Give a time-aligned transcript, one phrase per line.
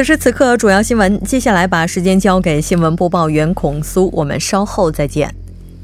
[0.00, 1.22] 此时此刻，主要新闻。
[1.24, 5.30] 接下来把时间交给新闻播报员孔苏，我们稍后再见。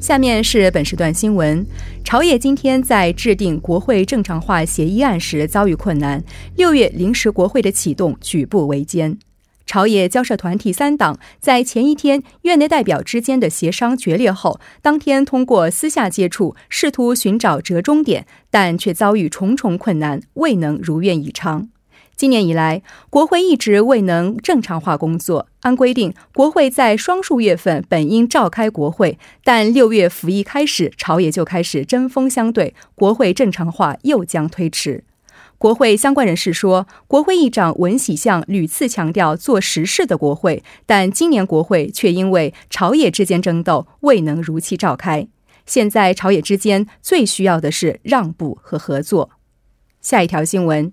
[0.00, 1.66] 下面是本时段新闻：
[2.02, 6.24] 朝野今天在制定国会正常化协议案时遭遇困难，
[6.56, 9.18] 六月临时国会的启动举步维艰。
[9.66, 21.68] 朝野交涉团体三党在前一天院内代表之间的协商决裂后，当天通过私下接触，试图寻找折中点，但却遭遇重重困难，未能如愿以偿。
[22.16, 25.48] 今年以来，国会一直未能正常化工作。
[25.60, 35.04] 按规定，国会在双数月份本应召开国会，但六月服役开始，朝野就开始针锋相对，国会正常化又将推迟。
[35.58, 45.28] 国会相关人士说，国会议长文喜相屡次强调做实事的国会，但今年国会却因为朝野之间争斗，未能如期召开。
[45.66, 49.28] 现在朝野之间最需要的是让步和合作。
[50.00, 50.90] 下一条新闻。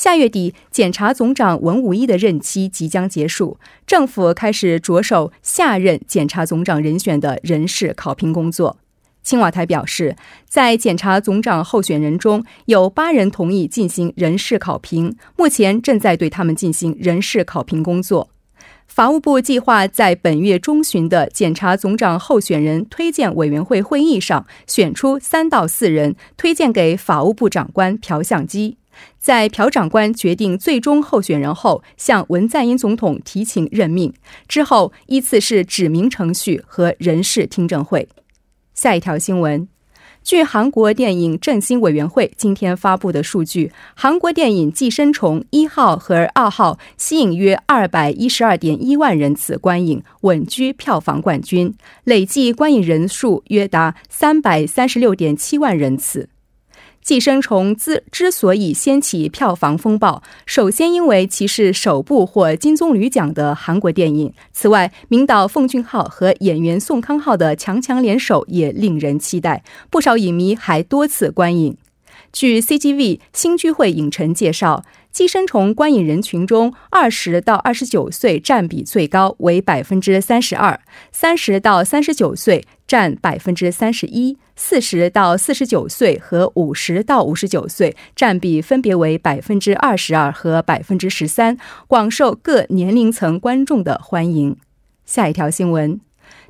[0.00, 8.78] 下月底，检察总长文武一的任期即将结束，政府开始着手下任检察总长人选的人事考评工作。
[9.22, 10.16] 青瓦台表示，
[10.48, 18.30] 在检察总长候选人中有八人同意进行人事考评，目前正在对他们进行人事考评工作。
[18.86, 28.78] 法务部计划在本月中旬的检察总长候选人推荐委员会会议上选出三到四人，推荐给法务部长官朴相基。
[29.18, 34.12] 在朴长官决定最终候选人后，向文在寅总统提请任命
[34.48, 38.08] 之后，依次是指名程序和人事听证会。
[38.72, 39.68] 下一条新闻，
[40.22, 51.74] 据韩国电影振兴委员会今天发布的数据，韩国电影《寄生虫》一号和二号吸引约二百一十二点一万人次观影，稳居票房冠军，
[52.04, 56.30] 累计观影人数约达三百三十六点七万人次。
[57.10, 64.32] 寄生虫之之所以掀起票房风暴，首先因为其是首部获金棕榈奖的韩国电影。
[64.52, 71.76] 此外，名导奉俊昊和演员宋康昊的强强联手也令人期待，不少影迷还多次观影。
[72.32, 74.84] 据 CGV 新居会影城介绍。
[75.12, 80.78] 寄生虫观影人群中，二十到二十九岁占比最高，为百分之三十二；
[81.10, 91.56] 三十到三十九岁占百分之三十一；四十到四十九岁和五十到五十九岁占比分别为百分之二十二和百分之十三，
[91.86, 94.56] 广受各年龄层观众的欢迎。
[95.06, 96.00] 下一条新闻。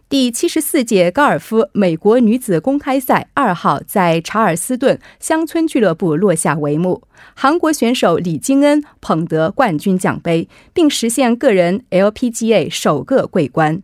[0.08, 7.02] 第七十四届高尔夫美国女子公开赛二号在查尔斯顿乡村俱乐部落下帷幕，
[7.34, 13.82] 韩国选手李金恩捧得冠军奖杯，并实现个人 LPGA 首个桂冠。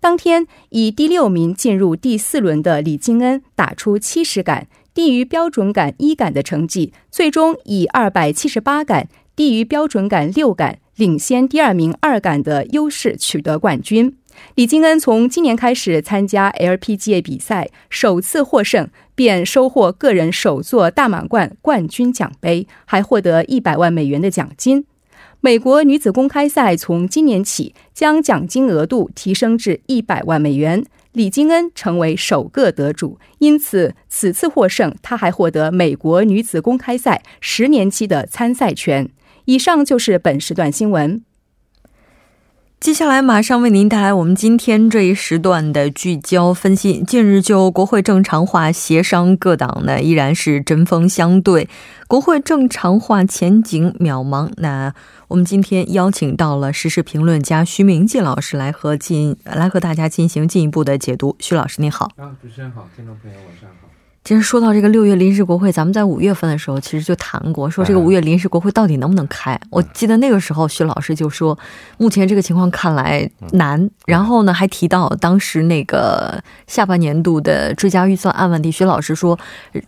[0.00, 14.16] 当天以第六名进入第四轮的李金恩打出七十杆，低于标准杆一杆的成绩，最终以二百七十八杆低于标准杆六杆，领先第二名二杆的优势取得冠军。
[14.54, 24.86] 李金恩从今年开始参加 LPGA 比赛，首次获胜便收获个人首座大满贯冠军奖杯，还获得一百万美元的奖金。
[25.40, 39.08] 美国女子公开赛从今年起将奖金额度提升至一百万美元，李金恩成为首个得主，因此此次获胜，他还获得美国女子公开赛十年期的参赛权。
[39.44, 41.22] 以上就是本时段新闻。
[42.80, 47.02] 接下来马上为您带来我们今天这一时段的聚焦分析。
[47.02, 51.68] 近日就国会正常化协商，各党呢依然是针锋相对，
[52.06, 54.48] 国会正常化前景渺茫。
[54.58, 54.94] 那
[55.26, 61.34] 我们今天邀请到了时事评论家徐明季老师来和进来和大家进行进一步的解读。
[61.40, 63.88] 徐老师您好，啊，主持人好，听众朋友晚上好。
[64.28, 69.58] 其实说到这个六月临时国会，咱们在五月份的时候其实就谈过，说这个五月临时国会到底能不能开？
[69.70, 71.58] 我记得那个时候徐老师就说，
[71.96, 73.88] 目前这个情况看来难。
[74.04, 79.38] 然后呢，还提到当时那个下半年度的追加预算案问题，徐老师说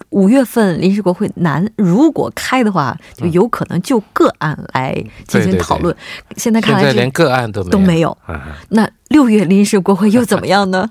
[0.08, 5.94] 五月份临时国会难，如果开的话，就有可能就个案来进行讨论。
[6.38, 8.16] 现在看来，连个案都都没有。
[8.70, 10.88] 那六月临时国会又怎么样呢？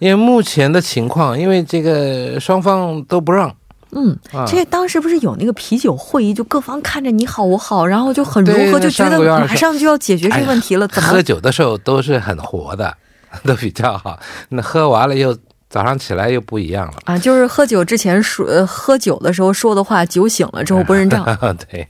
[0.00, 3.54] 因为目前的情况，因为这个双方都不让，
[3.92, 4.18] 嗯，
[4.48, 10.88] 这当时不是有那个啤酒会议，就各方看着你好我好，然后就很如何，就觉得马上就要解决这个问题了。
[10.88, 12.96] 怎么喝酒的时候都是很活的，
[13.44, 14.18] 都比较好。
[14.48, 15.36] 那喝完了又
[15.68, 17.18] 早上起来又不一样了啊！
[17.18, 21.22] 就是喝酒之前说，喝酒的时候说的话，酒醒了之后不认账。
[21.70, 21.86] 对，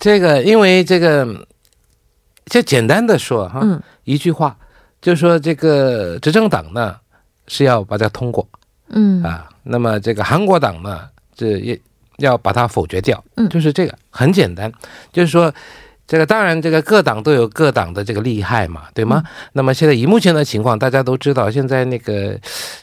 [0.00, 1.46] 这个因为这个，
[2.46, 3.62] 就简单的说哈，
[4.02, 4.56] 一句话，
[5.00, 6.96] 就说这个执政党呢。
[7.48, 8.46] 是要把它通过，
[8.88, 9.22] 嗯。
[9.22, 11.80] 啊，那么这个韩国党呢，这也
[12.18, 14.72] 要把它否决掉，嗯，就是这个很简单，
[15.12, 15.52] 就是说，
[16.06, 19.22] 这个当然这个各党都有各党的这个厉害嘛，对吗？
[19.52, 22.38] 那么现在以目前的情况，大家都知道，现在那个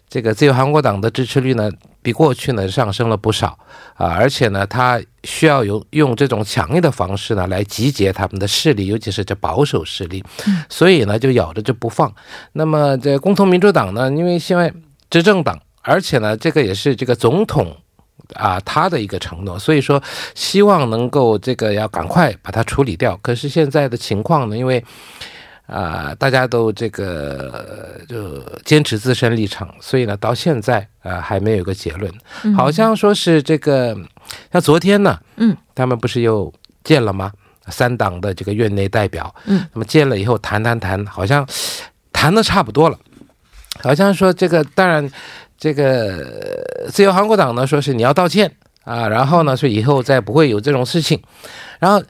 [0.09, 1.71] 这个自由韩国党的支持率呢，
[2.01, 3.57] 比过去呢上升了不少
[3.95, 10.21] 啊，而且呢，他需要有用这种强硬的方式呢来集结他们的势力，尤其是这保守势力，
[10.67, 12.13] 所以呢就咬着就不放。
[12.51, 14.73] 那么这共同民主党呢，因为现在
[15.09, 17.73] 执政党，而且呢这个也是这个总统
[18.33, 20.01] 啊他的一个承诺，所以说
[20.35, 23.17] 希望能够这个要赶快把它处理掉。
[23.21, 24.83] 可是现在的情况呢，因为
[25.67, 32.11] 啊大家都这个就坚持自身立场，所以呢到现在啊还没有一个结论。
[32.55, 33.97] 好像说是这个
[34.51, 36.51] 像昨天呢，嗯，他们不是又
[36.83, 37.31] 见了吗？
[37.69, 41.47] 三党的这个院内代表，嗯，那么见了以后谈谈谈，好像
[42.11, 42.99] 谈的差不多了，
[43.81, 45.09] 好像说这个当然，
[45.63, 48.51] 这个自由韩国党呢说是你要道歉
[48.83, 51.23] 啊，然后呢说以后再不会有这种事情，
[51.79, 52.03] 然后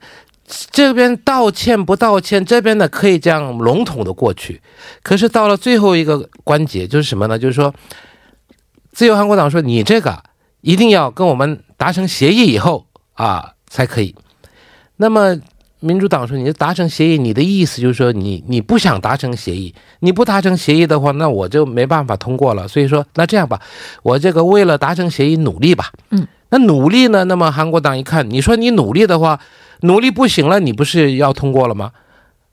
[0.72, 4.60] 这边道歉不道歉，这边呢可以这样笼统的过去，
[5.04, 7.38] 可是到了最后一个关节就是什么呢？
[7.38, 7.72] 就是说
[8.92, 10.24] 自由韩国党说你这个
[10.62, 14.16] 一定要跟我们达成协议以后啊才可以。
[14.98, 15.38] 那么，
[15.84, 22.66] 民主党说你达成协议，你的意思就是说你你不想达成协议，你不达成协议的话，那我就没办法通过了。
[22.68, 23.60] 所以说，那这样吧，
[24.02, 25.92] 我这个为了达成协议努力吧。
[26.12, 27.26] 嗯，那努力呢？
[27.26, 29.38] 那么韩国党一看，你说你努力的话，
[29.82, 31.92] 努力不行了，你不是要通过了吗？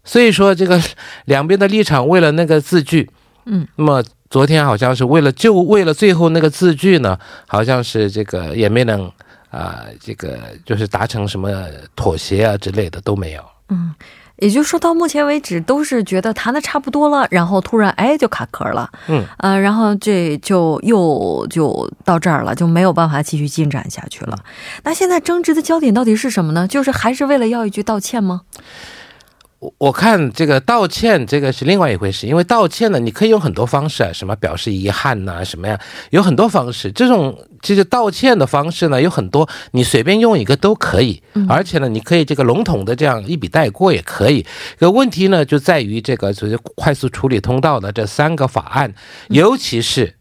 [0.02, 0.82] 所以说，这个
[1.26, 3.08] 两边的立场为了那个字句，
[3.46, 7.16] 嗯，那么昨天好像是为了就为了最后那个字句呢，
[7.46, 9.10] 好像是这个也没能。
[9.50, 11.50] 啊，这个就是达成什么
[11.96, 13.42] 妥协啊之类的都没有。
[13.68, 13.94] 嗯，
[14.38, 18.90] 也就是说到目前为止都是觉得谈的差不多了，然后突然哎就卡壳了。
[19.08, 24.38] 嗯，呃，然后这就又就到这儿了，就没有办法继续进展下去了。
[24.82, 26.66] 那现在争执的焦点到底是什么呢？
[26.66, 28.42] 就是还是为了要一句道歉吗？
[29.60, 32.26] 我我看这个道歉，这个是另外一回事。
[32.26, 35.78] 因为道歉呢，你可以用很多方式啊，什么表示遗憾呐，什么呀，
[36.08, 36.90] 有很多方式。
[36.90, 41.22] 这种其实道歉的方式呢，有很多，你随便用一个都可以。
[41.46, 44.46] 而且呢，你可以这个笼统的这样一笔带过也可以。
[44.78, 48.94] 个问题呢，就在于这个就是快速处理通道的这三个法案，
[49.28, 50.16] 尤其是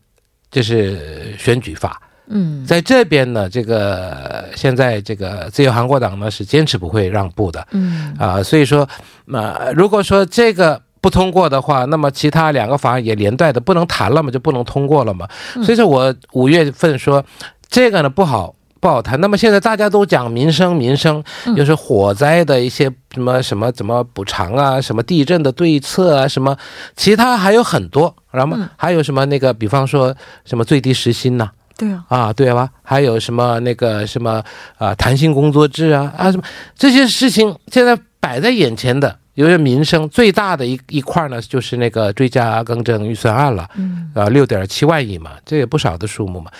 [0.51, 2.01] 就是选举法。
[2.31, 8.87] 嗯，在这边呢，这个现在这个自由韩国党呢是坚持不会让步的，嗯啊，所以说，
[9.25, 15.27] 那如果说这个不通过的话，那么其他两个法案也连带的不能谈了嘛，就不能通过了嘛。
[15.63, 17.25] 所以说我五月份说
[17.67, 19.19] 这个呢不好不好谈。
[19.19, 21.23] 那么现在大家都讲民生民生，
[21.57, 26.55] 就是火灾的一些什么什么怎么补偿啊，什么地震的对策啊，什么
[26.95, 31.49] 其他还有很多，然后还有什么那个，比方说什么最低时薪呐。
[31.79, 32.69] 对啊，啊对吧？
[32.83, 34.43] 还有什么那个什么
[34.77, 36.43] 啊，弹性工作制啊啊什么
[36.75, 46.51] 这些事情，现在摆在眼前的，有些民生最大的一一块呢，就是那个追加更正预算案了，嗯，啊六点七万亿嘛，这也不少的数目嘛。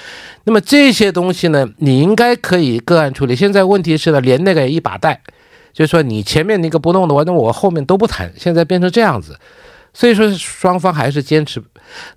[0.46, 3.36] 那么这些东西呢，你应该可以个案处理。
[3.36, 5.22] 现在问题是呢，连那个一把带，
[5.74, 8.32] 就是说你前面那个不弄的话，那我后面都不谈。
[8.38, 9.38] 现在变成这样子，
[9.94, 11.62] 所以说双方还是坚持。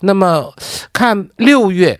[0.03, 0.55] 那么
[0.93, 1.99] 看六月。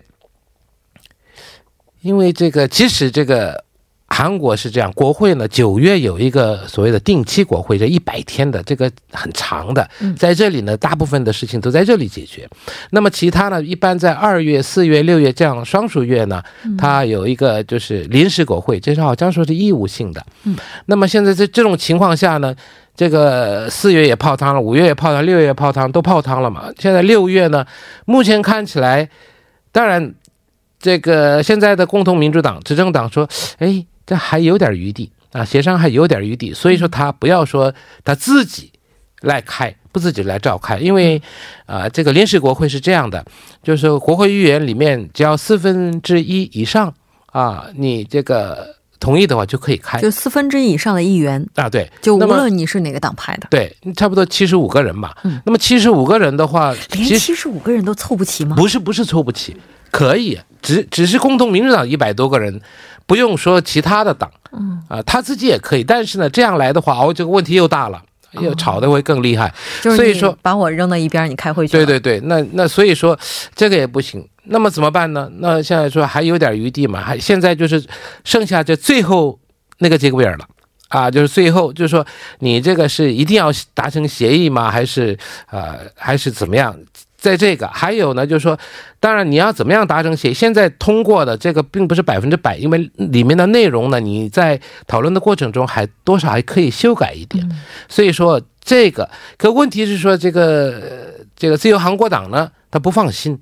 [2.03, 3.63] 因为这个，即使这个
[4.07, 12.47] 韩国是这样，国会呢九月有一个所谓的定期国会，这一百天的，这个很长的，在这里呢，大部分的事情都在这里解决。
[12.91, 16.43] 那么其他呢，一般在二月、四月、六月这样双数月呢，
[16.77, 20.23] 它有一个就是临时国会，这是好像说是义务性的。
[20.43, 20.55] 嗯，
[20.87, 22.53] 那么现在在这种情况下呢，
[22.95, 26.65] 这个四月也泡汤了，五月也泡汤，六月泡汤，都泡汤了嘛。
[26.77, 27.65] 现在六月呢，
[28.05, 29.09] 目前看起来，
[29.71, 30.13] 当然，
[30.83, 33.83] 这个现在的共同民主党执政党说，哎。
[34.05, 37.73] 这还有点余地啊，协商还有点余地，所以说他不要说
[38.03, 38.69] 他自己
[39.21, 41.21] 来开，不自己来召开，因为
[41.65, 43.25] 啊，这个临时国会是这样的，
[43.63, 46.93] 就是国会议员里面只要四分之一以上
[47.27, 51.47] 啊，你这个同意的话就可以开，就四分之一以上的议员。
[51.55, 58.57] 啊，对，就无论你是哪个党派的，对，差不多七十五个人吧，嗯，那么七十五个人的话，连七十五个人都凑不齐吗？
[58.57, 59.55] 不是，不是凑不齐，
[59.93, 62.59] 可以，只只是共同民主党一百多个人。
[63.05, 69.53] 不用说其他的党，嗯啊，他自己也可以，但是呢，这样来的话，哦，这个问题又大了，又吵得会更厉害。
[69.81, 71.73] 所以说把我扔到一边，你开会去。
[71.73, 73.19] 对对对，那那所以说
[73.53, 74.25] 这个也不行。
[74.45, 75.29] 那么怎么办呢？
[75.39, 77.83] 那现在说还有点余地嘛，还现在就是
[78.23, 79.37] 剩下这最后
[79.79, 80.47] 那个节骨眼了
[80.87, 82.07] 啊，就是最后就是说
[82.39, 84.71] 你这个是一定要达成协议吗？
[84.71, 85.17] 还是
[85.51, 86.73] 呃还是怎么样？
[87.23, 88.59] 在这个还有呢，就是说，
[88.99, 90.33] 当然你要怎么样达成协议？
[90.33, 97.49] 现在通过的这个并不是百分之百，因为里面的内容呢，你在讨论的过程中还多少还可以修改一点。
[97.87, 103.39] 所以说这个，可问题是说这个这个自由韩国党呢，他不放心。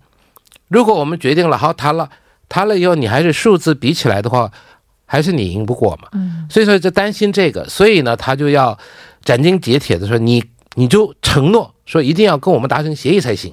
[0.67, 2.07] 如果我们决定了好谈了，
[2.47, 4.51] 谈了以后你还是数字比起来的话，
[5.07, 6.07] 还是你赢不过嘛。
[6.51, 8.77] 所以说就担心这个，所以呢，他就要
[9.23, 10.43] 斩钉截铁的说你
[10.75, 13.51] 你就承诺说一定要跟我们达成协议才行。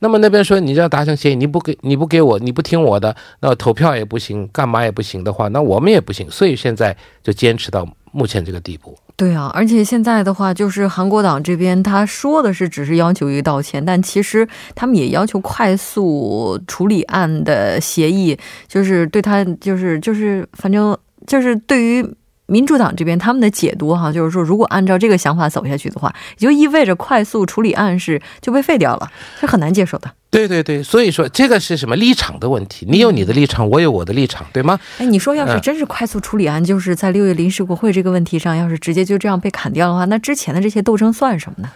[0.00, 6.30] 那么那边说你要达成协议，你不给你不给我，你不听我的，那投票也不行，干嘛也不行的话，那我们也不行。
[6.30, 8.98] 所以现在就坚持到目前这个地步。
[9.16, 22.14] 对啊，而且现在的话，就是韩国党这边他说的是只是要求一个道歉，但其实他们也要求快速处理案的协议，就是对他就是就是反正就是对于。
[22.50, 30.10] 民主党这边他们的解读哈，就是说，如果按照这个想法走下去的话，也就意味着快速处理案是就被废掉了，是很难接受的。
[30.30, 32.86] 对对对，所以说这个是什么立场的问题？
[32.88, 34.78] 你有你的立场，我有我的立场，对吗？
[34.98, 41.70] 哎，你说要是真是快速处理案，就是在六月临时国会这个问题上，要是直接就这样被砍掉的话，那之前的这些斗争算什么呢？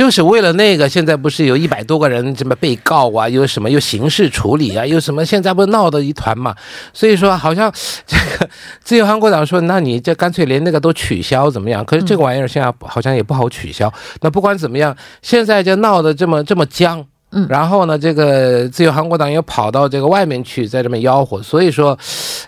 [0.00, 6.56] 就是为了那个，现在不是有一百多个人什么被告啊，有什么又刑事处理啊，有什么现在不是闹得一团嘛？
[6.94, 7.70] 所以说好像
[8.06, 8.48] 这个
[8.82, 11.84] 自由韩国党说，那你这干脆连那个都取消怎么样？
[11.84, 13.92] 可是这个玩意儿现在好像也不好取消。
[14.22, 21.42] 那不管怎么样，现在就闹得这么这么僵，嗯，然后呢，这个自由韩国党又跑到这个外面去，在这么吆喝。
[21.42, 21.90] 所以说，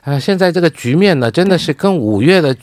[0.04, 2.56] 啊，现在这个局面呢，真的是跟五月的。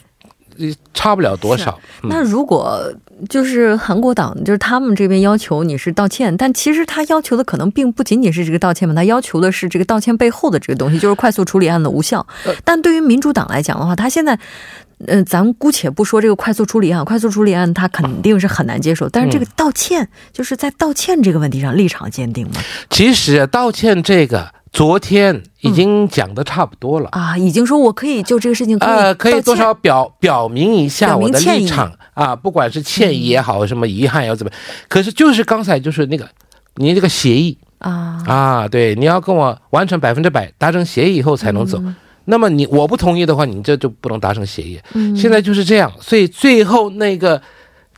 [0.92, 1.78] 差不了多少。
[2.02, 2.82] 那如果
[3.28, 12.26] 就是韩国党，就是他们这边要求你是道歉，但其实他要求的可能并不仅仅是这个道歉嘛，他要求的是这个道歉背后的这个东西，就是快速处理案的无效。
[12.64, 14.38] 但对于民主党来讲的话，他现在，
[15.06, 22.54] 呃，咱姑且不说这个快速处理案，快速处理案他肯定是很难接受，但是这个道歉，就是在道歉这个问题上立场坚定吗？
[22.90, 24.52] 其实道歉这个。
[24.72, 27.08] 昨天已经讲的差不多了。
[27.10, 31.92] 啊，已经说我可以就这个事情呃，可以多少表表明一下我的立场。
[32.14, 34.52] 啊，不管是歉意也好，什么遗憾也要怎么，
[34.88, 36.28] 可是就是刚才就是那个
[36.76, 37.58] 你这个协议。
[37.78, 38.22] 啊。
[38.26, 41.82] 啊，对，你要跟我完成百分之百达成协议以后才能走，
[42.26, 44.78] 那么你我不同意的话，你这就不能达成协议。
[44.94, 47.40] 嗯，现在就是这样，所以最后那个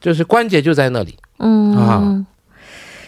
[0.01, 1.17] 就是关节就在那里。
[1.39, 1.77] 嗯。
[1.77, 2.25] 啊，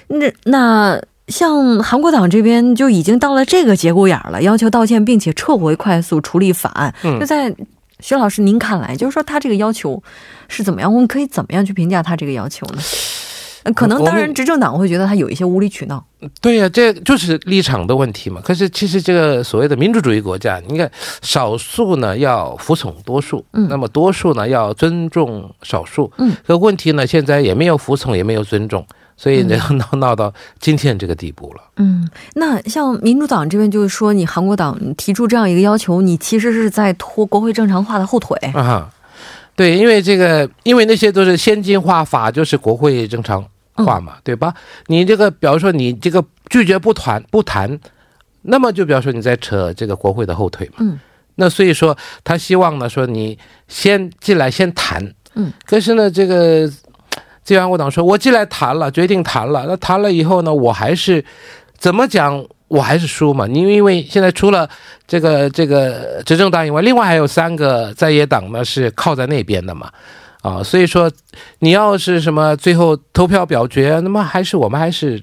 [0.09, 1.01] 那那。
[1.29, 6.95] 像韩国党这边就已经到了这个节骨眼了，要求道歉，并且撤回快速处理法案。
[7.03, 7.55] 就在
[8.01, 10.03] 徐老师您看来，就是说他这个要求
[10.49, 10.93] 是怎么样？
[10.93, 12.83] 我们可以怎么样去评价他这个要求呢？
[13.75, 16.05] 可能当然，执政党会觉得他有一些无理取闹。
[16.43, 18.39] 对呀，这就是立场的问题嘛。
[18.45, 20.91] 可是其实这个所谓的民主主义国家，你看
[21.23, 28.87] 少数呢要服从多数，嗯，那么多数呢要尊重少数，嗯，可问题呢现在也没有服从，也没有尊重。
[29.17, 31.63] 所以 闹闹闹到今天这个地步了。
[31.77, 38.93] 嗯，那像民主党这边就是说，你韩国党提出这样一个要求，你其实是在拖国会正常化的后腿啊。
[39.57, 44.53] 对，因为这个，因为那些都是先进化法，就是国会正常化嘛，对吧？
[44.87, 47.79] 你这个，比如说你这个拒绝不谈不谈，
[48.43, 50.79] 那么就比如说你在扯这个国会的后腿嘛。
[50.81, 50.99] 嗯。
[51.37, 55.15] 那所以说，他希望呢，说你先进来先谈。
[55.35, 55.53] 嗯。
[55.65, 56.71] 可是呢，这个。
[57.45, 59.65] 自由韩国党说：“我既来谈了，决定谈了。
[59.69, 61.25] 那谈了以后呢，我还是
[61.79, 62.45] 怎么讲？
[62.69, 63.47] 我还是输嘛。
[63.47, 64.69] 你因为现在除了
[65.07, 69.93] 这个这个执政党以外，另外还有三个在野党呢是靠在那边的嘛，
[70.41, 71.09] 啊，所以说
[71.61, 75.23] 你要是什么最后投票表决，那么还是我们还是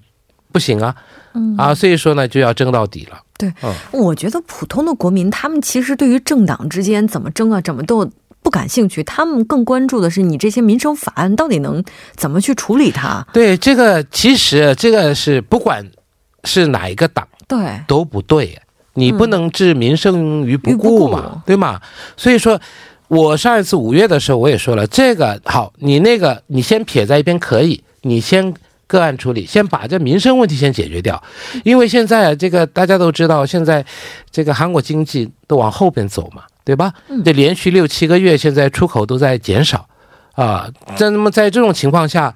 [0.53, 0.95] 不行啊，
[1.33, 3.19] 嗯啊，所以说呢就要争到底了。
[3.37, 3.51] 对，
[3.91, 8.09] 我觉得普通的国民他们其实对于政党之间怎么争啊，怎么都
[8.41, 11.83] 不感兴趣，他们更关注的是你这些民生法案到底能
[12.15, 13.25] 怎么去处理它。
[13.33, 15.85] 对，这个其实这个是不管
[16.43, 18.61] 是哪一个党，对都不对，
[18.93, 21.79] 你不能置民生于不顾嘛，对吗？
[22.17, 22.59] 所以说，
[23.07, 28.53] 我上一次五月的时候我也说了，这个好，你那个你先撇在一边可以，你先。
[28.87, 31.23] 个案处理，先把这民生问题先解决掉，
[31.63, 33.85] 因为现在这个大家都知道，现在
[34.29, 36.93] 这个韩国经济都往后边走嘛，对吧？
[37.23, 39.87] 这连续六七个月，现在出口都在减少。
[40.33, 40.65] 啊，
[40.95, 42.33] 在那么在这种情况下，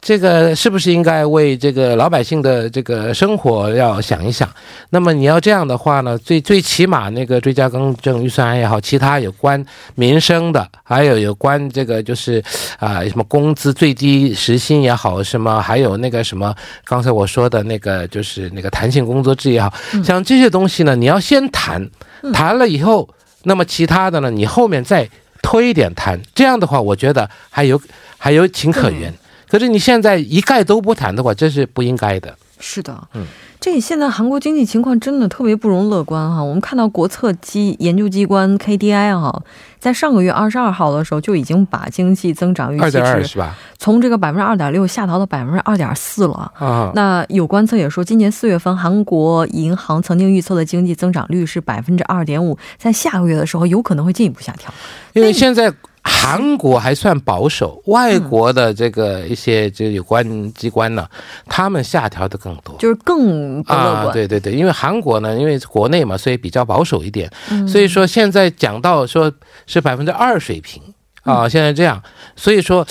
[0.00, 4.46] 这个是不是应该为这个老百姓的这个生活要想一想？
[4.90, 9.64] 那么你要这样的话呢，最最起码那个追加更正预算案也好，其他有关
[9.94, 12.42] 民生的，还有有关这个就是
[12.80, 16.52] 啊什么工资最低时薪也好，什么还有那个什么
[16.84, 19.72] 刚才我说的那个就是那个弹性工作制也好，
[20.04, 21.88] 像这些东西呢，你要先谈，
[22.34, 23.08] 谈了以后，
[23.46, 25.08] 那么其他的呢，你后面再。
[25.42, 27.80] 推一点谈，这样的话，我觉得还有
[28.18, 29.14] 还有情可原。
[29.48, 32.36] 可是你现在一概都不谈的话，这是不应该的。
[32.58, 33.24] 是的，嗯。
[33.58, 36.40] 这现在韩国经济情况真的特别不容乐观哈！
[36.40, 39.42] 我们看到国策机研究机关 KDI 哈，
[39.80, 43.40] 在上个月二十二号的时候就已经把经济增长预期值
[43.76, 46.92] 从这个百分之二点六下调到百分之二点四了啊。
[46.94, 54.72] 那有观测也说，今年四月份韩国银行曾经预测的经济增长率是百分之二点五，在下个月的时候有可能会进一步下调，
[55.14, 55.72] 因为现在。
[56.06, 61.06] 韩国还算保守，外国的这个一些就有关机关呢，
[61.46, 67.28] 他们下调的更多，就是更啊，对对对，因为韩国呢，因为国内嘛，所以比较保守一点，
[67.68, 69.32] 所以说现在讲到说
[69.66, 70.80] 是百分之二水平
[71.24, 72.00] 啊，现在这样，
[72.36, 72.86] 所以说。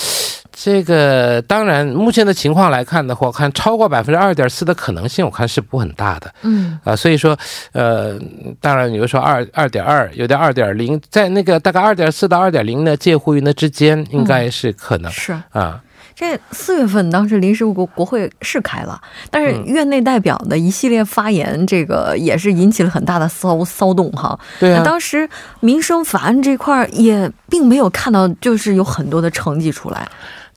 [0.57, 6.33] 这个当然，目前的情况来看的话，看超过百分之二点四的可能性，我看是不很大的。
[6.43, 7.37] 嗯啊，所以说，
[7.73, 8.17] 呃，
[8.61, 15.81] 当然，比如说二二点二，有点二点零，在那个大概二点四到二点零呢，介乎于那之间，应该是可能是啊。
[16.15, 18.97] 这四月份当时临时国国会是开了，
[19.29, 24.39] 但是院内代表的一系列发言，这个也是引起了很大的骚骚动哈。
[24.57, 30.07] 对啊，当时民生法案这块也并没有看到，就是有很多的成绩出来。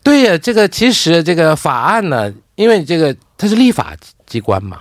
[0.03, 3.95] 对呀，这个其实这个法案呢，因为这个它是立法
[4.27, 4.81] 机关嘛，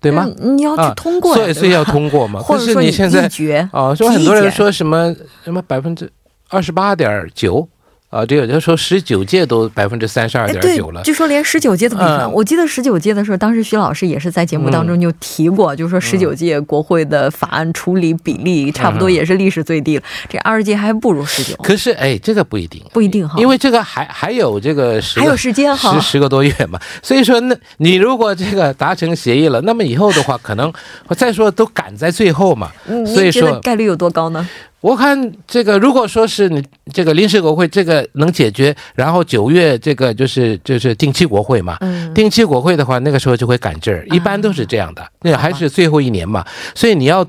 [0.00, 0.28] 对吗？
[0.38, 2.40] 你要去通过，所以所以要通过嘛。
[2.44, 3.28] 或者说你现在
[3.72, 6.10] 啊，说很多人说什么什么百分之
[6.48, 7.68] 二十八点九。
[8.10, 11.00] 啊，对，就说十九届都百分之三十二点九了。
[11.04, 12.32] 据说连十九届都比分。
[12.32, 20.02] 我记得十九届的时候，当时徐老师也是在节目当中就提过，就说十九届国会的法案处理比例差不多也是历史最低了。
[20.28, 21.54] 这二十届还不如十九。
[21.62, 26.80] 可是，哎，这个不一定，不一定哈，因为这个还还有这个还有时间哈，十十个多月嘛。
[27.04, 30.72] 所以说，那你如果这个达成协议了，那么以后的话，可能
[31.06, 32.72] 我再说都赶在最后嘛。
[33.06, 34.48] 所以说概率有多高呢？
[34.80, 41.78] 我看这个，如果说是你这个临时国会这个能解决，然后九月这个就是就是定期国会嘛，
[42.14, 47.26] 定期国会的话，那个时候就会赶劲儿，一般都是这样的，那还是最后一年嘛，所以你要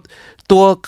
[0.47, 0.81] 多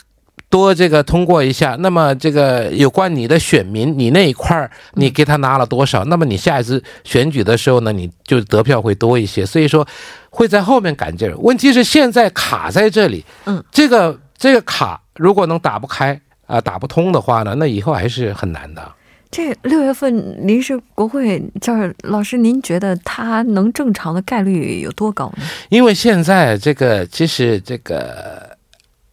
[0.49, 9.85] 多这个通过一下，那么这个有关你的选民，你那一块儿你给他拿了多少，那么你下一次选举的时候呢，你就得票会多一些，所以说
[10.29, 11.35] 会在后面赶劲儿。
[11.39, 16.17] 问题是现在卡在这里，嗯，这个这个卡如果能打不开。
[16.53, 18.91] 啊，打不通的话呢，那以后还是很难的。
[19.31, 25.43] 这六月份临时国会，就是老师，您觉得它能正常的概率有多高呢？
[25.69, 28.55] 因为现在这个其实这个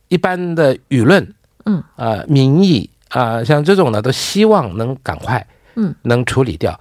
[0.09, 1.27] 一般的舆论，
[1.65, 6.79] 嗯啊，民意啊，像这种呢，都希望能赶快，嗯，能处理掉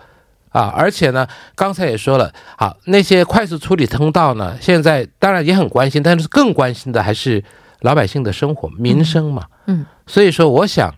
[0.50, 0.74] 啊。
[0.76, 7.42] 而且呢，刚才也说了，好，那些快速处理通道呢，现在当然也很关心，但是更关心的还是
[7.82, 9.86] 老百姓的生活民生嘛，嗯。
[10.08, 10.94] 所以说，我想，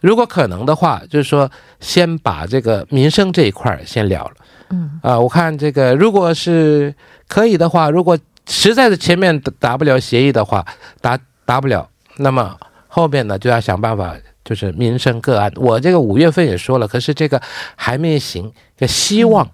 [0.00, 1.50] 如果可能的话，就是说，
[1.80, 4.34] 先把这个民生这一块先聊了。
[4.70, 6.94] 嗯啊，我看这个，如果是
[7.28, 10.64] 可以的话，如果实在是前面达不了协议的话，
[11.00, 12.56] 达达不了，那么
[12.88, 15.52] 后面呢就要想办法，就是民生个案。
[15.56, 17.40] 我这个五月份也说了，可是这个
[17.76, 18.52] 还没行，
[18.86, 19.48] 希望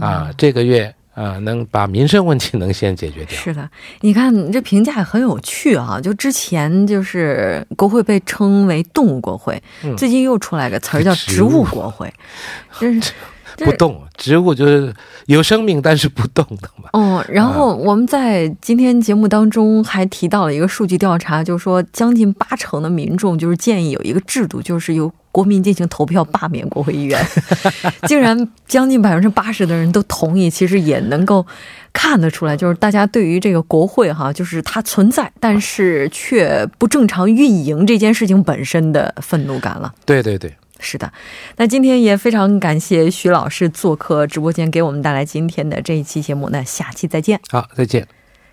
[0.00, 0.94] 啊这个月。
[1.16, 3.38] 啊，能把民生问题能先解决掉。
[3.38, 3.66] 是的，
[4.02, 5.98] 你看你这评价很有趣啊！
[5.98, 9.60] 就之前就是国会被称为动物国会，
[9.96, 12.12] 最近又出来个词儿叫植物国会，
[12.78, 13.12] 真是
[13.56, 14.02] 不动。
[14.18, 14.94] 植物就是
[15.26, 16.90] 有生命，但是不动的嘛。
[16.92, 27.22] 哦，然后我们在今天节目当中还提到了一个数据调查，就是说将近八成的民众就是建议有一个制度，就是由国民进行投票罢免国会议员。
[28.08, 31.46] 竟然将近百分之八十的人都同意，其实也能够
[31.92, 39.94] 看得出来，就是大家对于这个国会哈，就是它存在但是却不正常运营这件事情本身的愤怒感了。
[40.06, 40.50] 对对对。
[40.78, 41.12] 是的，
[41.56, 46.48] 那今天也非常感谢徐老师做客直播间，给我们带来今天的这一期节目。
[46.50, 47.38] 那下期再见。
[47.50, 48.08] 好，再见。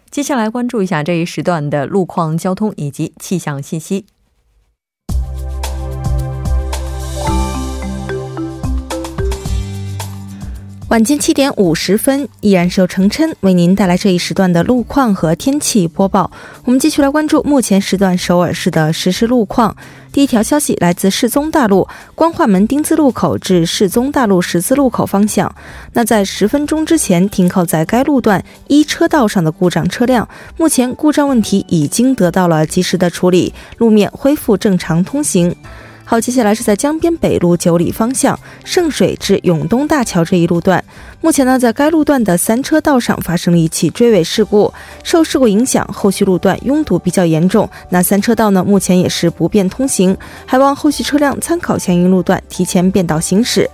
[0.09, 4.05] 接下来关注一下这一时段的路况、交通以及气象信息。
[10.93, 16.29] 晚间七点五十分，依然是由程琛为您带来这一时段的路况和天气播报。
[16.65, 19.75] 我们继续来关注目前时段首尔市的实时路况。
[20.11, 25.55] 第一条消息来自世宗大路光化门丁字路口至世宗大路十字路口方向。
[25.93, 35.55] 那在十分钟之前停靠在该路段一车道上的故障车辆，目前故障问题已经得到了及时的处理，路面恢复正常通行。
[36.13, 40.85] 好，接下来是在江边北路九里方向圣水至永东大桥这一路段。
[41.21, 44.71] 目前呢，在该路段的三车道上发生了一起追尾事故，
[45.03, 47.67] 受事故影响，后续路段拥堵比较严重。
[47.89, 53.67] 那三车道呢，目前也是不便通行，还望后续车辆参考相应路段，提前变道行驶。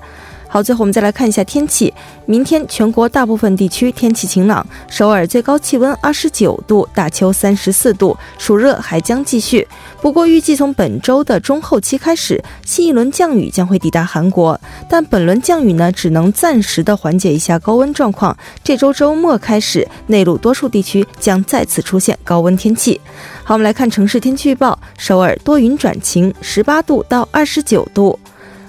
[0.52, 1.94] 好，最后我们再来看一下天气。
[2.26, 9.68] 明天全国大部分地区天气晴朗，首尔最高气温二十九度，大邱三十四度，暑热还将继续。
[10.02, 14.60] 不过预计从本周的中后期开始，新一轮降雨将会抵达韩国，
[14.90, 18.36] 但本轮降雨呢，只能暂时的缓解一下高温状况。
[18.64, 23.00] 这周周末开始，内陆多数地区将再次出现高温天气。
[23.44, 28.20] 好，我们来看城市天气预报：首尔多云转晴，十八度到二十九度。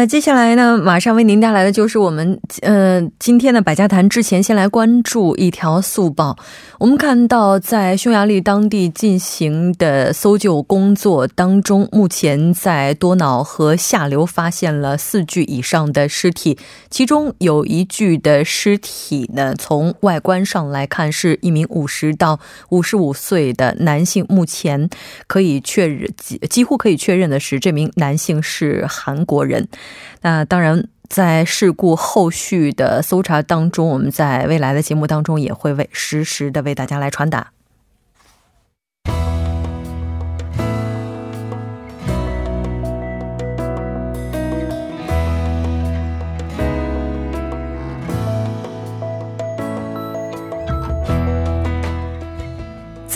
[0.00, 4.08] 那，接下来呢，马上为您带来的就是我们呃今天的百家谈。
[4.08, 6.38] 之前先来关注一条速报，
[6.78, 16.56] 我们看到在匈牙利当地进行的搜救工作当中，目前在多瑙河下流发现了四具以上的尸体，
[16.88, 24.88] 其中有一具的尸体呢，从外观上来看是一名五十到五十五岁的男性，目前
[25.26, 29.68] 可以确认几几乎可以确认的是，这名男性是韩国人。
[30.22, 37.52] 那当然，在事故后续的搜查当中，我们在未来的节目当中也会为实时的为大家来传达。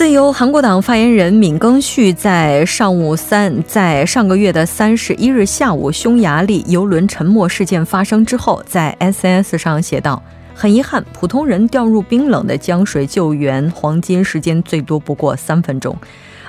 [0.05, 10.21] 自由韩国党发言人闵庚旭在上午三，在上个月的三十一日下午，匈牙利游轮沉没事件发生之后，在 S S 上写道
[10.53, 15.97] ：“很遗憾，普通人掉入冰冷的江水救援，黄金时间最多不过三分钟，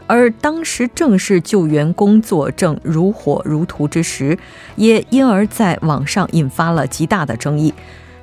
[0.06, 4.38] 而当时正是救援工作正如火如荼之时，
[4.74, 7.72] 也因而在网上引发了极大的争议。”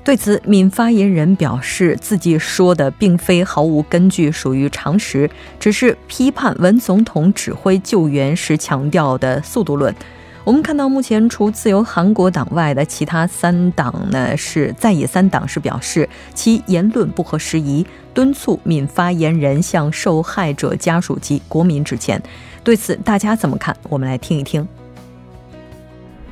[0.04, 9.96] 对此，敏发言人表示，自己说的并非毫无根据，属于常识，只是批判文总统指挥救援时强调的速度论。
[10.44, 22.22] 我们看到，目前除自由韩国党外的其他三党呢，是在野三党是表示其言论不合时宜，敦促敏发言人向受害者家属及国民致歉。
[22.62, 23.74] 对此，大家怎么看？
[23.88, 24.68] 我们来听一听。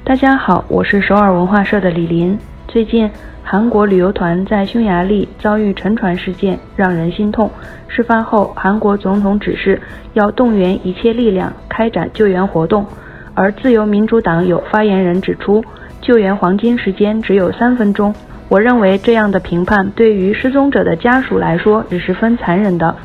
[0.04, 2.38] 大家好，我是首尔文化社的李林。
[2.72, 3.12] 最近。
[3.44, 7.52] 韩国旅游团在匈牙利遭遇沉船事件，让人心痛。
[7.90, 9.82] 事发后，韩国总统指示
[10.14, 12.86] 要动员一切力量开展救援活动，
[13.34, 15.62] 而自由民主党有发言人指出，
[16.02, 18.14] 救援黄金时间只有三分钟。
[18.48, 22.96] 我认为这样的评判对于失踪者的家属来说是十分残忍的。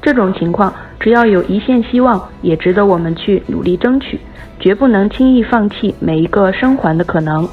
[0.00, 4.18] 这种情况，只要有一线希望，也值得我们去努力争取，
[4.58, 7.46] 绝不能轻易放弃每一个生还的可能。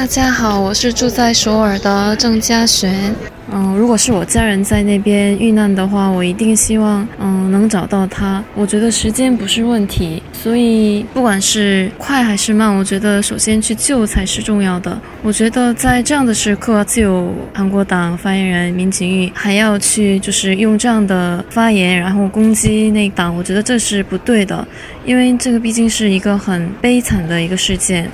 [0.00, 3.14] 大家好，我是住在首尔的郑嘉璇。
[3.52, 8.42] 嗯，如果是我家人在那边遇难的话，我一定希望嗯能找到他。
[8.54, 14.98] 我觉得时间不是问题，所以不管是快还是慢，我觉得首先去救才是重要的。
[15.22, 24.66] 我觉得在这样的时刻，只有韩国党发言人民景玉还要去就是用这样的发言，然后攻击那党，我觉得这是不对的，
[25.04, 28.10] 因为这个毕竟是一个很悲惨的一个事件。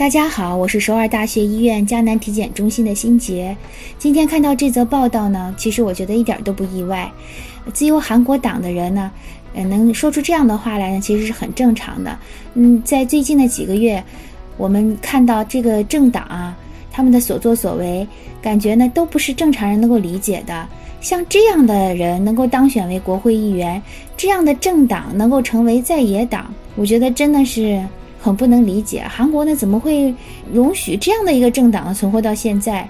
[0.00, 3.54] 大家好，我是首尔大学医院江南体检中心的辛杰。
[3.98, 7.12] 今天看到这则报道呢，其实我觉得一点都不意外。
[7.74, 9.12] 自由韩国党的人呢，
[9.52, 12.18] 呃，能说出这样的话来呢，其实是很正常的。
[12.54, 14.02] 嗯，在最近的几个月，
[14.56, 16.56] 我们看到这个政党啊，
[16.90, 18.08] 他们的所作所为，
[18.40, 20.66] 感觉呢都不是正常人能够理解的。
[21.02, 23.82] 像这样的人能够当选为国会议员，
[24.16, 27.84] 这样的政党能够成为在野党，我觉得真的是。
[28.20, 30.14] 很不能理解，韩国呢怎么会
[30.52, 32.86] 容许这样的一个政党存活到现在？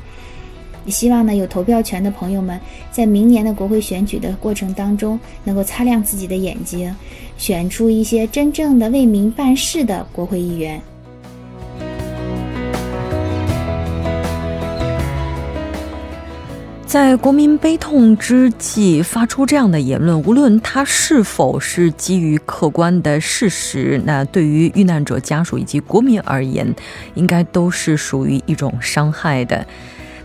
[0.87, 2.59] 希望呢有投票权的朋友们，
[2.91, 6.93] 在明年的国会选举的过程当中，能够擦亮自己的眼睛，
[7.37, 10.81] 选出一些真正的为民办事的国会议员。
[16.91, 26.75] 在国民悲痛之际发出这样的言论，无论他是否是基于客观的事实，那对于遇难者家属以及国民而言，
[27.15, 29.65] 应该都是属于一种伤害的。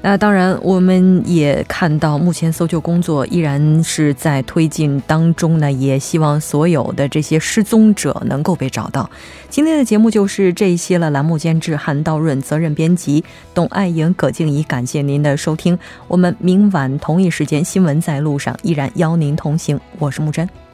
[0.08, 5.72] 那当然，我们也看到，目前搜救工作依然是在推进当中呢。
[5.72, 9.10] 也希望所有的这些失踪者能够被找到。
[9.50, 11.10] 今天的节目就是这些了。
[11.10, 13.24] 栏目监制韩道润，责任编辑
[13.56, 14.62] 董爱莹、葛静怡。
[14.62, 19.80] 感谢您的收听，我们明晚同一时间新闻在路上依然邀您同行。
[19.98, 20.64] 我是木真。